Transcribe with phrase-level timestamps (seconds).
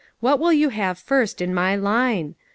[0.19, 2.33] What will you have first in my line?